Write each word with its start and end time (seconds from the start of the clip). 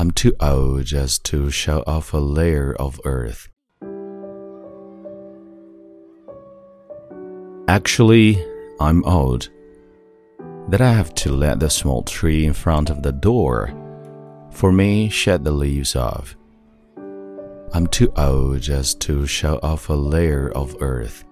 I'm 0.00 0.12
too 0.12 0.36
old 0.38 0.84
just 0.84 1.24
to 1.24 1.50
show 1.50 1.82
off 1.84 2.14
a 2.14 2.18
layer 2.18 2.72
of 2.78 3.00
earth. 3.04 3.48
Actually, 7.66 8.40
I'm 8.78 9.04
old. 9.04 9.48
That 10.68 10.80
I 10.80 10.92
have 10.92 11.14
to 11.16 11.32
let 11.32 11.58
the 11.58 11.68
small 11.68 12.04
tree 12.04 12.46
in 12.46 12.52
front 12.52 12.90
of 12.90 13.02
the 13.02 13.10
door 13.10 13.74
for 14.52 14.70
me 14.70 15.08
shed 15.08 15.42
the 15.42 15.50
leaves 15.50 15.96
off. 15.96 16.36
I'm 17.72 17.88
too 17.88 18.12
old 18.16 18.60
just 18.60 19.00
to 19.00 19.26
show 19.26 19.58
off 19.64 19.88
a 19.88 19.94
layer 19.94 20.52
of 20.52 20.76
earth 20.80 21.24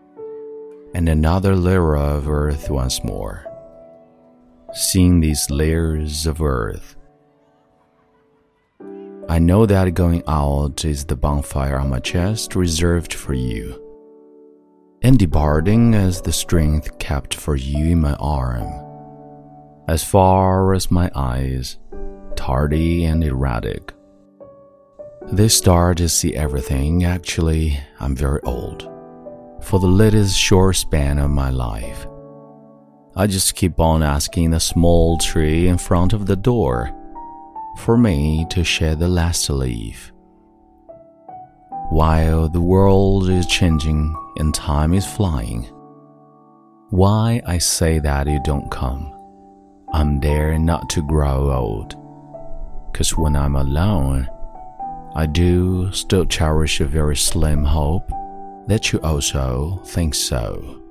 and 0.93 1.09
another 1.09 1.55
layer 1.55 1.97
of 1.97 2.29
earth 2.29 2.69
once 2.69 3.05
more. 3.05 3.47
Seeing 4.73 5.21
these 5.21 5.49
layers 5.51 6.27
of 6.27 6.43
earth, 6.43 6.96
I 9.29 9.39
know 9.39 9.67
that 9.67 9.95
going 9.95 10.23
out 10.29 10.85
is 10.85 11.05
the 11.05 11.17
bonfire 11.17 11.79
on 11.79 11.91
my 11.91 11.99
chest 11.99 12.55
reserved 12.55 13.13
for 13.13 13.35
you, 13.35 13.83
and 15.03 15.19
departing 15.19 15.95
is 15.95 16.21
the 16.21 16.33
strength 16.33 16.99
kept 16.99 17.35
for 17.35 17.57
you 17.57 17.93
in 17.93 18.01
my 18.01 18.15
arm. 18.15 18.73
As 19.89 20.05
far 20.05 20.75
as 20.75 20.91
my 20.91 21.11
eyes, 21.15 21.79
tardy 22.37 23.05
and 23.05 23.25
erratic 23.25 23.93
they 25.33 25.49
start 25.49 25.97
to 25.97 26.09
see 26.09 26.37
everything. 26.37 27.05
Actually, 27.05 27.81
I'm 27.99 28.15
very 28.15 28.41
old. 28.43 28.83
For 29.61 29.81
the 29.81 29.87
latest 29.87 30.39
short 30.39 30.77
span 30.77 31.19
of 31.19 31.31
my 31.31 31.51
life, 31.51 32.07
I 33.17 33.27
just 33.27 33.57
keep 33.57 33.81
on 33.81 34.03
asking 34.03 34.51
the 34.51 34.61
small 34.61 35.19
tree 35.19 35.67
in 35.67 35.79
front 35.79 36.13
of 36.13 36.27
the 36.27 36.37
door 36.37 36.93
for 37.87 37.97
me 37.97 38.45
to 38.51 38.65
shed 38.65 38.99
the 38.99 39.07
last 39.07 39.49
leaf. 39.49 40.13
While 41.91 42.49
the 42.49 42.61
world 42.61 43.31
is 43.31 43.47
changing 43.47 44.13
and 44.39 44.53
time 44.53 44.93
is 44.93 45.07
flying, 45.07 45.63
why 46.91 47.41
I 47.47 47.59
say 47.59 48.01
that 48.01 48.27
you 48.27 48.41
don't 48.43 48.69
come? 48.73 49.15
I'm 49.93 50.19
there 50.19 50.59
not 50.59 50.91
to 50.91 51.07
grow 51.07 51.53
old. 51.53 51.95
Cause 52.93 53.17
when 53.17 53.37
I'm 53.37 53.55
alone, 53.55 54.29
I 55.15 55.27
do 55.27 55.93
still 55.93 56.27
cherish 56.27 56.81
a 56.81 56.87
very 56.87 57.17
slim 57.17 57.63
hope 57.63 58.11
that 58.67 58.93
you 58.93 58.99
also 59.03 59.81
think 59.85 60.17
so. 60.17 60.83